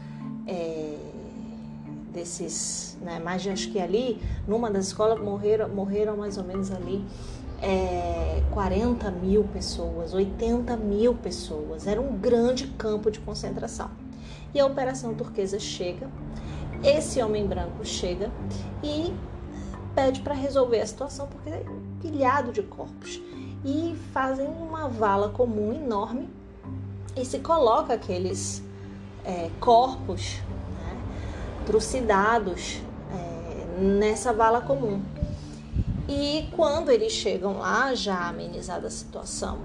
desses, 2.11 2.97
né, 3.01 3.21
mas 3.23 3.47
acho 3.47 3.71
que 3.71 3.79
ali, 3.79 4.21
numa 4.45 4.69
das 4.69 4.87
escolas, 4.87 5.19
morreram, 5.19 5.69
morreram 5.69 6.17
mais 6.17 6.37
ou 6.37 6.43
menos 6.43 6.69
ali 6.69 7.03
é, 7.61 8.43
40 8.51 9.09
mil 9.09 9.45
pessoas, 9.45 10.13
80 10.13 10.75
mil 10.75 11.15
pessoas. 11.15 11.87
Era 11.87 12.01
um 12.01 12.17
grande 12.17 12.67
campo 12.67 13.09
de 13.09 13.19
concentração. 13.19 13.89
E 14.53 14.59
a 14.59 14.65
Operação 14.65 15.13
Turquesa 15.15 15.57
chega 15.59 16.09
esse 16.83 17.21
homem 17.21 17.47
branco 17.47 17.85
chega 17.85 18.29
e 18.83 19.13
pede 19.95 20.21
para 20.21 20.33
resolver 20.33 20.81
a 20.81 20.85
situação 20.85 21.27
porque 21.27 21.49
é 21.49 21.65
pilhado 22.01 22.51
de 22.51 22.61
corpos 22.61 23.21
e 23.63 23.95
fazem 24.11 24.47
uma 24.47 24.89
vala 24.89 25.29
comum 25.29 25.71
enorme 25.71 26.29
e 27.15 27.23
se 27.23 27.39
coloca 27.39 27.93
aqueles 27.93 28.61
é, 29.23 29.49
corpos 29.59 30.41
né, 30.77 30.97
trucidados 31.65 32.81
é, 33.11 33.79
nessa 33.81 34.33
vala 34.33 34.59
comum. 34.61 35.01
E 36.09 36.49
quando 36.51 36.89
eles 36.89 37.13
chegam 37.13 37.59
lá, 37.59 37.95
já 37.95 38.27
amenizada 38.27 38.87
a 38.87 38.91
situação, 38.91 39.59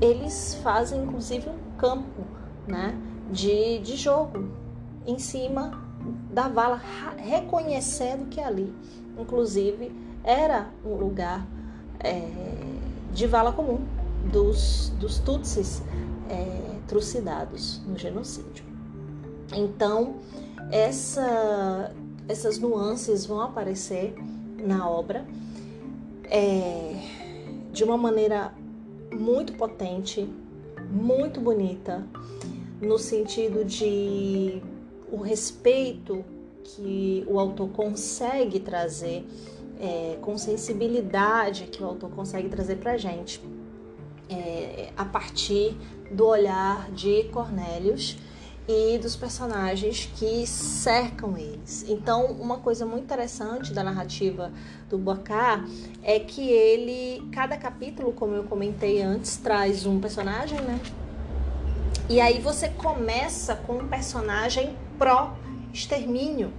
eles 0.00 0.54
fazem 0.62 1.02
inclusive 1.02 1.48
um 1.48 1.76
campo 1.76 2.22
né, 2.66 2.96
de, 3.32 3.80
de 3.80 3.96
jogo 3.96 4.48
em 5.04 5.18
cima 5.18 5.87
da 6.38 6.46
vala, 6.46 6.80
reconhecendo 7.16 8.26
que 8.26 8.40
ali, 8.40 8.72
inclusive, 9.18 9.90
era 10.22 10.68
um 10.84 10.94
lugar 10.94 11.44
é, 11.98 12.30
de 13.12 13.26
vala 13.26 13.52
comum 13.52 13.80
dos, 14.30 14.92
dos 15.00 15.18
Tutsis 15.18 15.82
é, 16.30 16.78
trucidados 16.86 17.82
no 17.84 17.98
genocídio. 17.98 18.64
Então, 19.52 20.18
essa, 20.70 21.92
essas 22.28 22.56
nuances 22.60 23.26
vão 23.26 23.40
aparecer 23.40 24.14
na 24.64 24.88
obra 24.88 25.26
é, 26.22 27.02
de 27.72 27.82
uma 27.82 27.96
maneira 27.96 28.52
muito 29.12 29.54
potente, 29.54 30.32
muito 30.88 31.40
bonita, 31.40 32.06
no 32.80 32.96
sentido 32.96 33.64
de 33.64 34.62
o 35.10 35.20
respeito 35.20 36.24
que 36.62 37.24
o 37.26 37.38
autor 37.38 37.68
consegue 37.70 38.60
trazer, 38.60 39.26
é, 39.80 40.18
com 40.20 40.36
sensibilidade 40.36 41.64
que 41.64 41.82
o 41.82 41.86
autor 41.86 42.10
consegue 42.10 42.48
trazer 42.48 42.76
para 42.76 42.96
gente, 42.96 43.40
é, 44.28 44.90
a 44.96 45.04
partir 45.04 45.76
do 46.10 46.26
olhar 46.26 46.90
de 46.90 47.24
Cornélios 47.24 48.16
e 48.68 48.98
dos 48.98 49.16
personagens 49.16 50.10
que 50.14 50.46
cercam 50.46 51.38
eles. 51.38 51.86
Então, 51.88 52.26
uma 52.32 52.58
coisa 52.58 52.84
muito 52.84 53.04
interessante 53.04 53.72
da 53.72 53.82
narrativa 53.82 54.52
do 54.90 54.98
Bocá 54.98 55.64
é 56.02 56.20
que 56.20 56.50
ele, 56.50 57.26
cada 57.32 57.56
capítulo, 57.56 58.12
como 58.12 58.34
eu 58.34 58.44
comentei 58.44 59.00
antes, 59.00 59.38
traz 59.38 59.86
um 59.86 59.98
personagem, 59.98 60.60
né? 60.60 60.78
E 62.08 62.22
aí 62.22 62.40
você 62.40 62.70
começa 62.70 63.54
com 63.54 63.74
um 63.74 63.88
personagem 63.88 64.74
pró-extermínio 64.98 66.50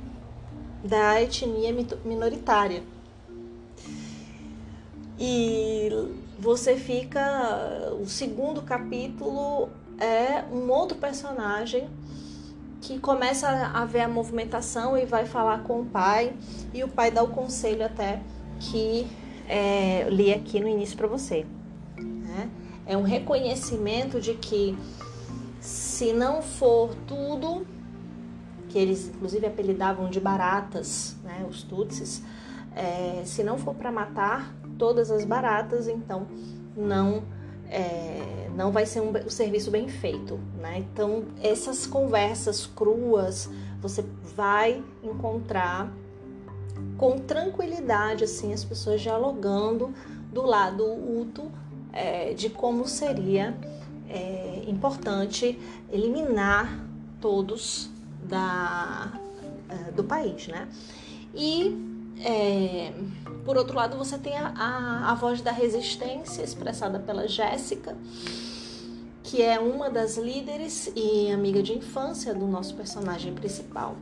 da 0.84 1.20
etnia 1.22 1.74
minoritária. 2.06 2.84
E 5.20 5.90
você 6.38 6.76
fica. 6.78 7.92
O 8.00 8.06
segundo 8.06 8.62
capítulo 8.62 9.70
é 10.00 10.44
um 10.54 10.70
outro 10.70 10.98
personagem 10.98 11.90
que 12.82 13.00
começa 13.00 13.50
a 13.50 13.84
ver 13.86 14.02
a 14.02 14.08
movimentação 14.08 14.96
e 14.98 15.06
vai 15.06 15.26
falar 15.26 15.64
com 15.64 15.82
o 15.82 15.86
pai, 15.86 16.34
e 16.74 16.84
o 16.84 16.88
pai 16.88 17.12
dá 17.12 17.22
o 17.22 17.28
conselho 17.28 17.84
até 17.84 18.22
que 18.60 19.06
é, 19.48 20.08
li 20.10 20.32
aqui 20.34 20.60
no 20.60 20.68
início 20.68 20.96
para 20.96 21.08
você. 21.08 21.46
Né? 21.98 22.50
É 22.86 22.96
um 22.96 23.04
reconhecimento 23.04 24.22
de 24.22 24.36
que 24.36 24.78
se 25.60 26.14
não 26.14 26.42
for 26.42 26.94
tudo, 27.08 27.66
que 28.70 28.78
eles 28.78 29.10
inclusive 29.10 29.46
apelidavam 29.46 30.10
de 30.10 30.20
baratas, 30.20 31.16
né, 31.24 31.46
os 31.50 31.64
tutsis, 31.64 32.22
é, 32.76 33.24
se 33.26 33.44
não 33.44 33.58
for 33.58 33.74
para 33.74 33.92
matar 33.92 34.54
todas 34.78 35.12
as 35.12 35.26
baratas, 35.26 35.88
então 35.88 36.28
não 36.76 37.24
é, 37.68 38.50
não 38.56 38.72
vai 38.72 38.86
ser 38.86 39.02
um, 39.02 39.10
um, 39.10 39.30
serviço 39.30 39.70
bem 39.70 39.88
feito, 39.88 40.40
né? 40.60 40.80
Então 40.80 41.26
essas 41.42 41.86
conversas 41.86 42.66
cruas 42.66 43.50
você 43.82 44.04
vai 44.36 44.84
encontrar 45.04 45.92
com 46.98 47.18
tranquilidade 47.18 48.24
assim 48.24 48.54
as 48.54 48.64
pessoas 48.64 49.02
dialogando 49.02 49.94
do 50.32 50.42
lado 50.42 50.84
útil 50.84 51.52
é, 51.94 52.34
de 52.34 52.50
como 52.50 52.88
seria 52.88 53.56
é 54.10 54.64
importante 54.68 55.58
eliminar 55.92 56.86
todos 57.22 57.90
da, 58.24 59.14
é, 59.70 59.92
do 59.92 60.04
país, 60.04 60.48
né? 60.48 60.68
E 61.34 61.78
é, 62.22 62.92
por 63.46 63.58
outro 63.58 63.76
lado, 63.76 63.98
você 63.98 64.18
tem 64.18 64.38
a, 64.38 64.48
a, 64.50 65.12
a 65.12 65.16
voz 65.16 65.42
da 65.42 65.52
resistência 65.52 66.44
expressada 66.44 67.00
pela 67.00 67.28
Jéssica, 67.28 67.96
que 69.24 69.42
é 69.42 69.60
uma 69.60 69.90
das 69.90 70.18
líderes 70.18 70.92
e 70.96 71.32
amiga 71.32 71.62
de 71.62 71.74
infância 71.74 72.34
do 72.34 72.48
nosso 72.48 72.76
personagem 72.76 73.34
principal, 73.34 73.96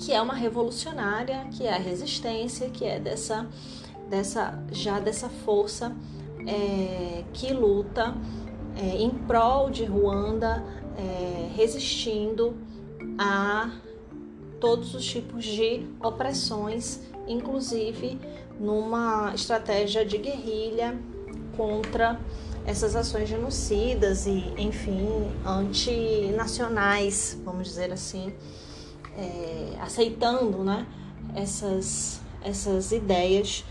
que 0.00 0.12
é 0.12 0.20
uma 0.20 0.34
revolucionária, 0.34 1.46
que 1.52 1.64
é 1.64 1.74
a 1.74 1.78
resistência, 1.78 2.68
que 2.70 2.84
é 2.84 2.98
dessa, 2.98 3.46
dessa 4.10 4.62
já 4.72 4.98
dessa 4.98 5.28
força 5.28 5.94
é, 6.46 7.24
que 7.32 7.52
luta 7.52 8.14
é, 8.76 9.02
em 9.02 9.10
prol 9.10 9.70
de 9.70 9.84
Ruanda, 9.84 10.62
é, 10.96 11.50
resistindo 11.54 12.54
a 13.18 13.70
todos 14.60 14.94
os 14.94 15.04
tipos 15.04 15.44
de 15.44 15.86
opressões, 16.02 17.00
inclusive 17.26 18.18
numa 18.58 19.32
estratégia 19.34 20.04
de 20.04 20.18
guerrilha 20.18 20.98
contra 21.56 22.18
essas 22.66 22.96
ações 22.96 23.28
genocidas 23.28 24.26
e, 24.26 24.52
enfim, 24.58 25.08
antinacionais, 25.44 27.38
vamos 27.44 27.68
dizer 27.68 27.92
assim, 27.92 28.32
é, 29.16 29.76
aceitando 29.80 30.64
né, 30.64 30.86
essas, 31.34 32.20
essas 32.42 32.90
ideias 32.92 33.64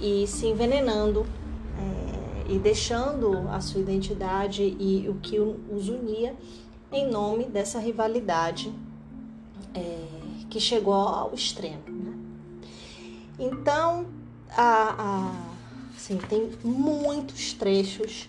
e 0.00 0.26
se 0.26 0.46
envenenando 0.46 1.24
e 2.50 2.58
deixando 2.58 3.48
a 3.48 3.60
sua 3.60 3.80
identidade 3.80 4.62
e 4.62 5.08
o 5.08 5.14
que 5.14 5.38
os 5.38 5.88
unia 5.88 6.34
em 6.92 7.08
nome 7.08 7.44
dessa 7.44 7.78
rivalidade 7.78 8.72
é, 9.72 10.06
que 10.48 10.58
chegou 10.58 10.92
ao 10.92 11.32
extremo. 11.32 11.82
Né? 11.86 12.12
Então, 13.38 14.06
a, 14.50 14.94
a, 14.98 15.32
assim, 15.96 16.16
tem 16.16 16.50
muitos 16.64 17.52
trechos 17.52 18.28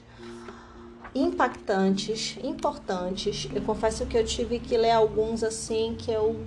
impactantes, 1.15 2.37
importantes. 2.43 3.49
Eu 3.53 3.63
confesso 3.63 4.05
que 4.05 4.15
eu 4.15 4.23
tive 4.23 4.59
que 4.59 4.77
ler 4.77 4.91
alguns 4.91 5.43
assim 5.43 5.95
que 5.97 6.11
eu, 6.11 6.39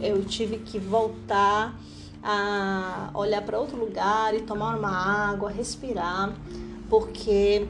eu 0.00 0.24
tive 0.24 0.58
que 0.58 0.78
voltar 0.80 1.78
a 2.22 3.10
olhar 3.14 3.40
para 3.42 3.58
outro 3.58 3.78
lugar 3.78 4.34
e 4.34 4.42
tomar 4.42 4.76
uma 4.76 4.90
água, 4.90 5.48
respirar, 5.48 6.34
porque 6.90 7.68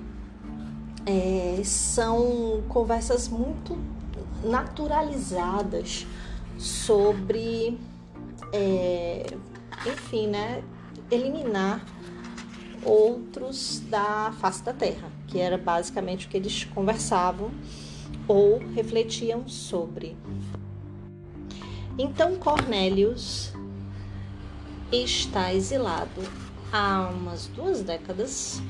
é, 1.04 1.60
são 1.62 2.64
conversas 2.68 3.28
muito 3.28 3.78
naturalizadas 4.42 6.06
sobre, 6.58 7.78
é, 8.52 9.26
enfim, 9.86 10.26
né, 10.26 10.64
eliminar 11.10 11.84
outros 12.82 13.80
da 13.90 14.32
face 14.40 14.64
da 14.64 14.72
Terra, 14.72 15.12
que 15.28 15.38
era 15.38 15.58
basicamente 15.58 16.26
o 16.26 16.30
que 16.30 16.38
eles 16.38 16.64
conversavam 16.64 17.50
ou 18.26 18.58
refletiam 18.74 19.46
sobre. 19.46 20.16
Então 21.98 22.36
Cornélios 22.36 23.52
está 24.90 25.52
exilado 25.52 26.22
há 26.72 27.10
umas 27.12 27.46
duas 27.48 27.82
décadas 27.82 28.62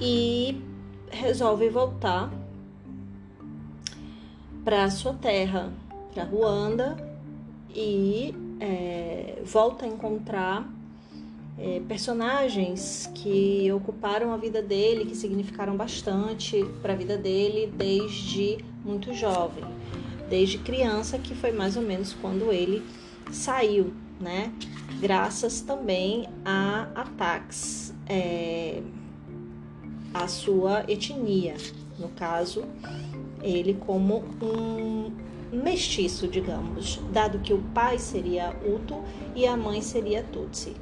e 0.00 0.60
resolve 1.10 1.68
voltar 1.68 2.30
para 4.64 4.90
sua 4.90 5.12
terra, 5.14 5.72
para 6.12 6.24
Ruanda, 6.24 6.96
e 7.74 8.34
é, 8.60 9.42
volta 9.44 9.84
a 9.84 9.88
encontrar 9.88 10.68
é, 11.58 11.80
personagens 11.86 13.10
que 13.14 13.70
ocuparam 13.72 14.32
a 14.32 14.36
vida 14.36 14.62
dele, 14.62 15.04
que 15.04 15.14
significaram 15.14 15.76
bastante 15.76 16.64
para 16.82 16.92
a 16.92 16.96
vida 16.96 17.16
dele 17.16 17.72
desde 17.76 18.58
muito 18.84 19.12
jovem, 19.12 19.64
desde 20.28 20.58
criança, 20.58 21.18
que 21.18 21.34
foi 21.34 21.52
mais 21.52 21.76
ou 21.76 21.82
menos 21.82 22.12
quando 22.14 22.52
ele 22.52 22.82
saiu, 23.30 23.92
né? 24.20 24.52
Graças 25.00 25.60
também 25.60 26.28
a 26.44 26.88
ataques 26.94 27.94
é, 28.08 28.82
à 30.14 30.28
sua 30.28 30.84
etnia, 30.88 31.56
no 31.98 32.08
caso, 32.10 32.64
ele 33.42 33.74
como 33.74 34.24
um 34.40 35.10
mestiço, 35.52 36.28
digamos, 36.28 37.00
dado 37.12 37.40
que 37.40 37.52
o 37.52 37.62
pai 37.74 37.98
seria 37.98 38.56
Hutu 38.64 39.02
e 39.34 39.46
a 39.46 39.56
mãe 39.56 39.82
seria 39.82 40.22
Tutsi. 40.22 40.74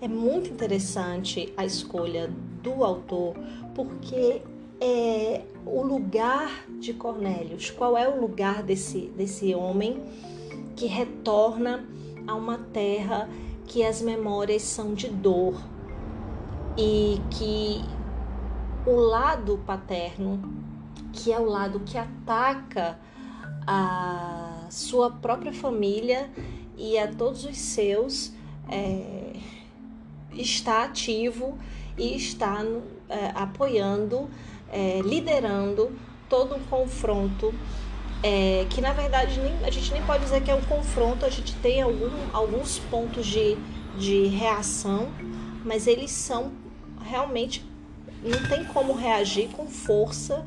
É 0.00 0.08
muito 0.08 0.50
interessante 0.50 1.52
a 1.56 1.64
escolha 1.64 2.32
do 2.62 2.84
autor, 2.84 3.34
porque 3.74 4.42
é 4.80 5.42
o 5.66 5.82
lugar 5.82 6.66
de 6.80 6.94
Cornélios, 6.94 7.70
qual 7.70 7.96
é 7.96 8.08
o 8.08 8.20
lugar 8.20 8.62
desse, 8.62 9.12
desse 9.16 9.54
homem 9.54 10.02
que 10.74 10.86
retorna 10.86 11.86
a 12.26 12.34
uma 12.34 12.58
terra 12.58 13.28
que 13.66 13.84
as 13.84 14.00
memórias 14.00 14.62
são 14.62 14.94
de 14.94 15.08
dor 15.08 15.62
e 16.76 17.20
que 17.30 17.84
o 18.86 18.96
lado 18.96 19.58
paterno, 19.66 20.40
que 21.12 21.32
é 21.32 21.38
o 21.38 21.44
lado 21.44 21.80
que 21.80 21.98
ataca 21.98 22.98
a 23.66 24.66
sua 24.70 25.10
própria 25.10 25.52
família 25.52 26.30
e 26.76 26.98
a 26.98 27.08
todos 27.08 27.44
os 27.44 27.56
seus, 27.56 28.32
é, 28.68 29.34
está 30.32 30.84
ativo 30.84 31.58
e 31.98 32.16
está 32.16 32.64
é, 33.08 33.32
apoiando, 33.34 34.28
é, 34.72 35.00
liderando 35.02 35.92
todo 36.28 36.54
um 36.54 36.60
confronto 36.60 37.52
é, 38.22 38.66
que 38.68 38.80
na 38.80 38.92
verdade 38.92 39.40
nem, 39.40 39.52
a 39.64 39.70
gente 39.70 39.92
nem 39.92 40.02
pode 40.02 40.24
dizer 40.24 40.42
que 40.42 40.50
é 40.50 40.54
um 40.54 40.62
confronto, 40.62 41.24
a 41.24 41.30
gente 41.30 41.54
tem 41.56 41.80
algum, 41.82 42.10
alguns 42.32 42.78
pontos 42.78 43.26
de, 43.26 43.56
de 43.98 44.26
reação, 44.26 45.08
mas 45.64 45.86
eles 45.86 46.10
são 46.10 46.52
realmente 47.10 47.64
não 48.22 48.48
tem 48.48 48.64
como 48.64 48.92
reagir 48.92 49.48
com 49.48 49.66
força 49.66 50.46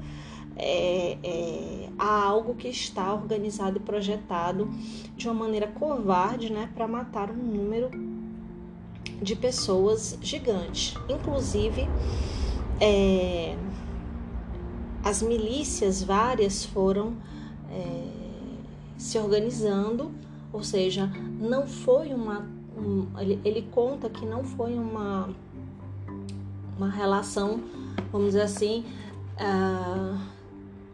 é, 0.56 1.17
é, 1.23 1.89
a 1.97 2.23
algo 2.23 2.56
que 2.56 2.67
está 2.67 3.13
organizado 3.13 3.78
e 3.78 3.80
projetado 3.80 4.69
de 5.15 5.28
uma 5.28 5.34
maneira 5.34 5.67
covarde, 5.67 6.52
né, 6.52 6.69
para 6.73 6.88
matar 6.88 7.32
um 7.32 7.36
número 7.36 7.89
de 9.21 9.36
pessoas 9.36 10.17
gigantes. 10.21 10.95
Inclusive, 11.10 11.88
é, 12.80 13.56
as 15.04 15.21
milícias 15.21 16.04
várias 16.04 16.65
foram 16.65 17.15
é, 17.71 18.08
se 18.97 19.17
organizando, 19.17 20.12
ou 20.52 20.63
seja, 20.63 21.12
não 21.39 21.67
foi 21.67 22.13
uma. 22.13 22.47
Um, 22.78 23.08
ele, 23.19 23.39
ele, 23.45 23.62
conta 23.71 24.10
que 24.10 24.26
não 24.26 24.43
foi 24.43 24.73
uma, 24.73 25.30
uma 26.77 26.89
relação, 26.89 27.62
vamos 28.12 28.27
dizer 28.27 28.41
assim, 28.41 28.86
uh, 29.39 30.19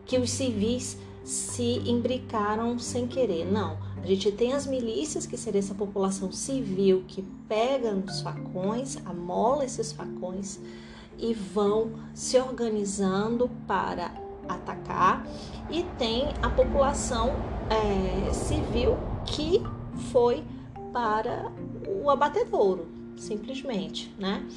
que 0.06 0.18
os 0.18 0.30
civis 0.30 0.98
se 1.24 1.82
imbricaram 1.86 2.80
sem 2.80 3.08
querer. 3.08 3.46
Não 3.46 3.90
a 4.04 4.08
gente 4.08 4.32
tem 4.32 4.54
as 4.54 4.66
milícias, 4.66 5.26
que 5.26 5.38
seria 5.38 5.60
essa 5.60 5.76
população 5.76 6.32
civil 6.32 7.04
que 7.08 7.22
pega 7.48 7.92
nos 7.92 8.22
facões, 8.22 8.98
amola 9.06 9.66
esses 9.66 9.92
facões 9.92 10.60
e 11.18 11.34
vão 11.34 11.92
se 12.14 12.40
organizando 12.40 13.50
para 13.68 14.12
atacar. 14.48 15.28
E 15.70 15.84
tem 15.98 16.30
a 16.42 16.50
população 16.50 17.32
é, 17.70 18.34
civil 18.34 18.98
que 19.26 19.62
foi 20.12 20.44
para 20.94 21.52
o 21.88 22.10
abatedouro, 22.10 22.88
simplesmente, 23.18 24.14
né? 24.18 24.48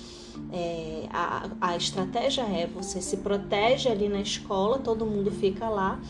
É, 0.53 1.09
a, 1.11 1.49
a 1.61 1.77
estratégia 1.77 2.43
é 2.43 2.67
você 2.67 3.01
se 3.01 3.19
protege 3.19 3.89
ali 3.89 4.09
na 4.09 4.21
escola, 4.21 4.79
todo 4.79 5.07
mundo 5.07 5.31
fica 5.31 5.69
lá 5.69 6.01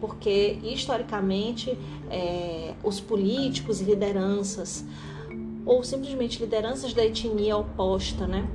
porque 0.00 0.58
historicamente 0.62 1.76
é, 2.10 2.74
os 2.84 3.00
políticos 3.00 3.80
e 3.80 3.84
lideranças, 3.84 4.84
ou 5.64 5.82
simplesmente 5.82 6.38
lideranças 6.38 6.92
da 6.92 7.04
etnia 7.04 7.56
oposta, 7.56 8.26
né? 8.26 8.48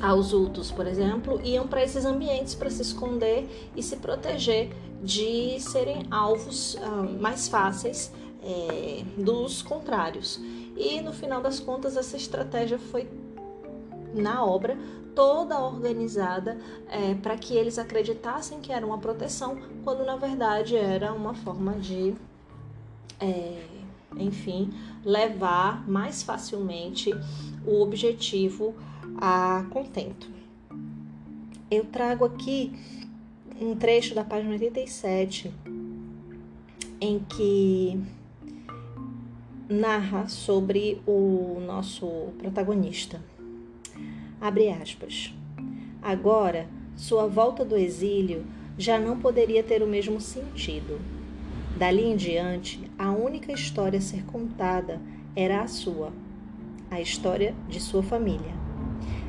aos 0.00 0.32
Hutus, 0.32 0.70
por 0.70 0.86
exemplo, 0.86 1.40
iam 1.42 1.66
para 1.66 1.82
esses 1.82 2.04
ambientes 2.04 2.54
para 2.54 2.70
se 2.70 2.82
esconder 2.82 3.70
e 3.74 3.82
se 3.82 3.96
proteger 3.96 4.70
de 5.02 5.58
serem 5.60 6.06
alvos 6.08 6.74
uh, 6.74 7.20
mais 7.20 7.48
fáceis 7.48 8.12
é, 8.40 9.02
dos 9.16 9.60
contrários. 9.62 10.40
E 10.76 11.00
no 11.00 11.12
final 11.12 11.40
das 11.40 11.58
contas, 11.58 11.96
essa 11.96 12.16
estratégia 12.16 12.78
foi 12.78 13.08
na 14.14 14.44
obra 14.44 14.76
toda 15.14 15.58
organizada 15.58 16.56
é, 16.88 17.14
para 17.14 17.36
que 17.36 17.54
eles 17.54 17.78
acreditassem 17.78 18.60
que 18.60 18.72
era 18.72 18.86
uma 18.86 18.98
proteção, 18.98 19.58
quando 19.82 20.04
na 20.04 20.14
verdade 20.16 20.76
era 20.76 21.12
uma 21.12 21.34
forma 21.34 21.72
de, 21.72 22.14
é, 23.18 23.64
enfim, 24.16 24.72
levar 25.04 25.88
mais 25.88 26.22
facilmente 26.22 27.10
o 27.66 27.80
objetivo 27.82 28.74
a 29.20 29.66
contento. 29.70 30.30
Eu 31.68 31.84
trago 31.84 32.24
aqui 32.24 32.72
um 33.60 33.74
trecho 33.74 34.14
da 34.14 34.22
página 34.22 34.52
87 34.52 35.52
em 37.00 37.18
que 37.18 38.00
narra 39.68 40.28
sobre 40.28 41.02
o 41.06 41.60
nosso 41.66 42.06
protagonista. 42.38 43.20
Abre 44.40 44.70
aspas. 44.70 45.34
Agora 46.00 46.68
sua 46.96 47.26
volta 47.26 47.64
do 47.64 47.76
exílio 47.76 48.44
já 48.76 48.98
não 48.98 49.18
poderia 49.18 49.62
ter 49.62 49.82
o 49.82 49.86
mesmo 49.86 50.20
sentido. 50.20 51.00
Dali 51.76 52.04
em 52.04 52.16
diante, 52.16 52.90
a 52.98 53.10
única 53.10 53.52
história 53.52 53.98
a 53.98 54.02
ser 54.02 54.24
contada 54.24 55.00
era 55.34 55.62
a 55.62 55.68
sua, 55.68 56.12
a 56.90 57.00
história 57.00 57.54
de 57.68 57.80
sua 57.80 58.02
família. 58.02 58.52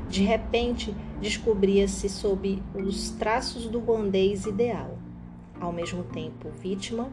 De 0.09 0.23
repente, 0.23 0.95
descobria-se 1.21 2.09
sob 2.09 2.61
os 2.73 3.11
traços 3.11 3.67
do 3.67 3.79
ruandês 3.79 4.45
ideal, 4.45 4.97
ao 5.59 5.71
mesmo 5.71 6.03
tempo 6.03 6.49
vítima 6.59 7.11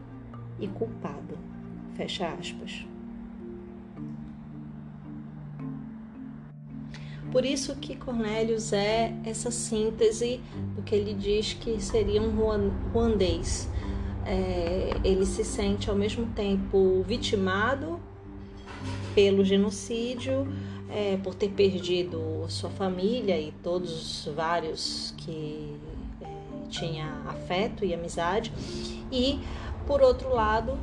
e 0.59 0.67
culpado. 0.67 1.37
Fecha 1.95 2.27
aspas. 2.29 2.85
Por 7.37 7.45
isso 7.45 7.75
que 7.75 7.95
Cornélios 7.95 8.73
é 8.73 9.13
essa 9.23 9.51
síntese 9.51 10.41
do 10.75 10.81
que 10.81 10.95
ele 10.95 11.13
diz 11.13 11.53
que 11.53 11.79
seria 11.79 12.19
um 12.19 12.31
ruandês. 12.91 13.69
É, 14.25 14.89
ele 15.03 15.23
se 15.23 15.43
sente 15.43 15.87
ao 15.87 15.95
mesmo 15.95 16.25
tempo 16.33 17.03
vitimado 17.07 17.99
pelo 19.13 19.45
genocídio, 19.45 20.47
é, 20.89 21.17
por 21.17 21.35
ter 21.35 21.49
perdido 21.49 22.43
sua 22.49 22.71
família 22.71 23.39
e 23.39 23.51
todos 23.61 24.25
os 24.25 24.33
vários 24.33 25.13
que 25.17 25.75
é, 26.19 26.25
tinha 26.69 27.21
afeto 27.27 27.85
e 27.85 27.93
amizade, 27.93 28.51
e 29.11 29.39
por 29.85 30.01
outro 30.01 30.33
lado 30.33 30.75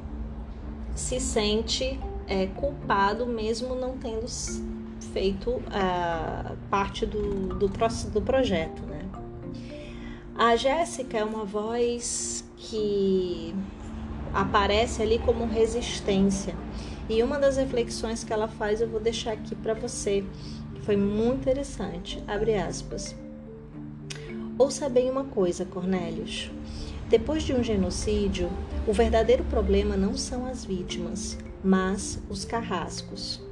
se 0.94 1.18
sente 1.18 1.98
é, 2.28 2.46
culpado 2.46 3.26
mesmo 3.26 3.74
não 3.74 3.98
tendo 3.98 4.28
feito 5.04 5.50
uh, 5.50 6.56
parte 6.70 7.06
do, 7.06 7.48
do, 7.54 7.68
do 7.68 8.22
projeto. 8.22 8.82
Né? 8.82 9.02
A 10.36 10.56
Jéssica 10.56 11.18
é 11.18 11.24
uma 11.24 11.44
voz 11.44 12.44
que 12.56 13.54
aparece 14.32 15.02
ali 15.02 15.18
como 15.18 15.46
resistência. 15.46 16.54
E 17.08 17.22
uma 17.22 17.38
das 17.38 17.56
reflexões 17.56 18.24
que 18.24 18.32
ela 18.32 18.48
faz 18.48 18.80
eu 18.80 18.88
vou 18.88 18.98
deixar 18.98 19.32
aqui 19.32 19.54
para 19.54 19.74
você, 19.74 20.24
que 20.74 20.80
foi 20.80 20.96
muito 20.96 21.42
interessante. 21.42 22.22
Abre 22.26 22.56
aspas. 22.56 23.14
Ouça 24.58 24.88
bem 24.88 25.10
uma 25.10 25.24
coisa, 25.24 25.64
Cornélios. 25.64 26.50
Depois 27.08 27.42
de 27.42 27.52
um 27.52 27.62
genocídio, 27.62 28.48
o 28.86 28.92
verdadeiro 28.92 29.44
problema 29.44 29.96
não 29.96 30.16
são 30.16 30.46
as 30.46 30.64
vítimas, 30.64 31.36
mas 31.62 32.18
os 32.28 32.44
carrascos. 32.44 33.42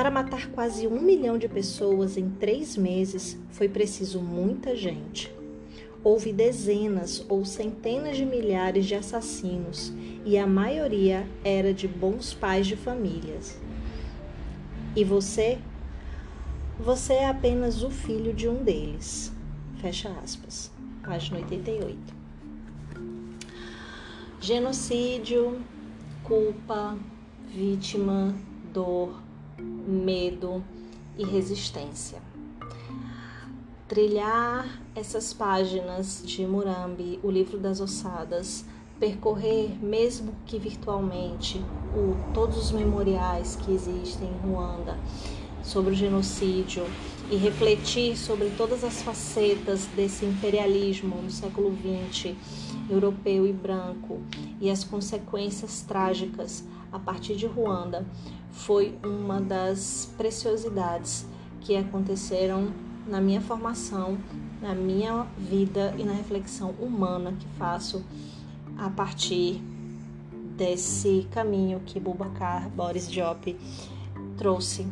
Para 0.00 0.10
matar 0.10 0.46
quase 0.52 0.86
um 0.86 0.98
milhão 0.98 1.36
de 1.36 1.46
pessoas 1.46 2.16
em 2.16 2.30
três 2.30 2.74
meses 2.74 3.38
foi 3.50 3.68
preciso 3.68 4.22
muita 4.22 4.74
gente. 4.74 5.30
Houve 6.02 6.32
dezenas 6.32 7.22
ou 7.28 7.44
centenas 7.44 8.16
de 8.16 8.24
milhares 8.24 8.86
de 8.86 8.94
assassinos 8.94 9.92
e 10.24 10.38
a 10.38 10.46
maioria 10.46 11.28
era 11.44 11.74
de 11.74 11.86
bons 11.86 12.32
pais 12.32 12.66
de 12.66 12.76
famílias. 12.76 13.60
E 14.96 15.04
você? 15.04 15.58
Você 16.78 17.12
é 17.12 17.28
apenas 17.28 17.82
o 17.82 17.90
filho 17.90 18.32
de 18.32 18.48
um 18.48 18.64
deles. 18.64 19.30
Fecha 19.82 20.08
aspas. 20.24 20.72
Página 21.04 21.40
88. 21.40 21.98
Genocídio, 24.40 25.60
culpa, 26.24 26.96
vítima, 27.52 28.34
dor, 28.72 29.28
medo 29.60 30.62
e 31.18 31.24
resistência. 31.24 32.22
Trilhar 33.88 34.80
essas 34.94 35.32
páginas 35.32 36.22
de 36.24 36.46
Murambi, 36.46 37.18
o 37.22 37.30
livro 37.30 37.58
das 37.58 37.80
ossadas, 37.80 38.64
percorrer, 39.00 39.70
mesmo 39.82 40.34
que 40.46 40.58
virtualmente, 40.58 41.58
o, 41.94 42.14
todos 42.32 42.56
os 42.58 42.70
memoriais 42.70 43.56
que 43.56 43.72
existem 43.72 44.28
em 44.28 44.48
Ruanda 44.48 44.96
sobre 45.62 45.92
o 45.92 45.96
genocídio 45.96 46.84
e 47.30 47.36
refletir 47.36 48.16
sobre 48.16 48.50
todas 48.50 48.84
as 48.84 49.02
facetas 49.02 49.86
desse 49.96 50.24
imperialismo 50.24 51.16
no 51.22 51.30
século 51.30 51.72
XX, 51.72 52.34
europeu 52.88 53.46
e 53.46 53.52
branco, 53.52 54.20
e 54.60 54.70
as 54.70 54.84
consequências 54.84 55.82
trágicas 55.82 56.64
a 56.92 56.98
partir 56.98 57.36
de 57.36 57.46
Ruanda, 57.46 58.04
foi 58.52 58.98
uma 59.04 59.40
das 59.40 60.12
preciosidades 60.16 61.26
que 61.60 61.76
aconteceram 61.76 62.72
na 63.06 63.20
minha 63.20 63.40
formação, 63.40 64.18
na 64.60 64.74
minha 64.74 65.26
vida 65.38 65.94
e 65.98 66.04
na 66.04 66.12
reflexão 66.12 66.70
humana 66.80 67.32
que 67.38 67.46
faço 67.58 68.04
a 68.76 68.88
partir 68.90 69.60
desse 70.56 71.26
caminho 71.30 71.80
que 71.80 71.98
Bubacar 71.98 72.68
Boris 72.70 73.10
Diop 73.10 73.56
trouxe 74.36 74.86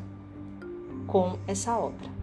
com 1.06 1.38
essa 1.46 1.76
obra. 1.76 2.17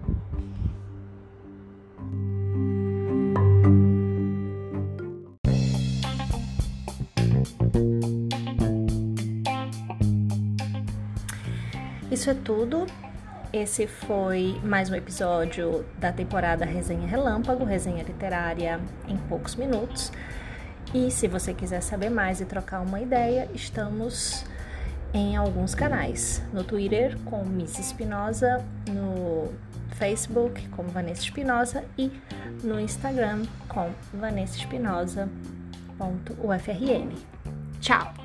Isso 12.26 12.32
é 12.32 12.44
tudo. 12.44 12.88
Esse 13.54 13.86
foi 13.86 14.60
mais 14.64 14.90
um 14.90 14.96
episódio 14.96 15.86
da 16.00 16.12
temporada 16.12 16.66
Resenha 16.66 17.08
Relâmpago, 17.08 17.64
resenha 17.64 18.02
literária 18.02 18.80
em 19.08 19.16
poucos 19.16 19.54
minutos. 19.56 20.12
E 20.92 21.12
se 21.12 21.28
você 21.28 21.54
quiser 21.54 21.82
saber 21.82 22.10
mais 22.10 22.42
e 22.42 22.46
trocar 22.46 22.82
uma 22.82 23.00
ideia, 23.00 23.48
estamos 23.54 24.44
em 25.14 25.36
alguns 25.36 25.76
canais. 25.76 26.42
No 26.52 26.64
Twitter 26.64 27.16
com 27.26 27.46
Miss 27.46 27.78
Espinosa, 27.78 28.66
no 28.90 29.54
Facebook 29.92 30.68
com 30.70 30.82
Vanessa 30.82 31.22
Espinosa 31.22 31.84
e 31.96 32.12
no 32.64 32.80
Instagram 32.80 33.44
com 33.70 33.92
Vanessa. 34.12 34.58
Tchau! 37.80 38.25